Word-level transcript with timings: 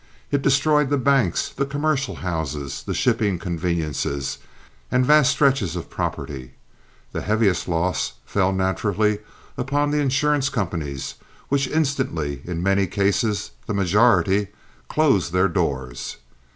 It 0.31 0.41
destroyed 0.41 0.89
the 0.89 0.97
banks, 0.97 1.49
the 1.49 1.63
commercial 1.67 2.15
houses, 2.15 2.81
the 2.87 2.93
shipping 2.95 3.37
conveniences, 3.37 4.39
and 4.89 5.05
vast 5.05 5.29
stretches 5.29 5.75
of 5.75 5.91
property. 5.91 6.55
The 7.11 7.21
heaviest 7.21 7.67
loss 7.67 8.13
fell 8.25 8.51
naturally 8.51 9.19
upon 9.57 9.91
the 9.91 9.99
insurance 9.99 10.49
companies, 10.49 11.13
which 11.49 11.67
instantly, 11.67 12.41
in 12.45 12.63
many 12.63 12.87
cases—the 12.87 13.73
majority—closed 13.75 15.31
their 15.33 15.47
doors. 15.47 16.17